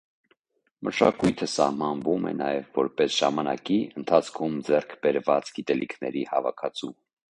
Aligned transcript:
Մշակույթը 0.87 1.47
սահմանվում 1.57 2.25
է 2.31 2.33
նաև 2.39 2.73
որպես 2.81 3.19
ժամանակի 3.19 3.79
ընթացքում 4.03 4.59
ձեռք 4.71 5.01
բերված 5.07 5.57
գիտելիքների 5.61 6.31
հավաքածու։ 6.37 6.97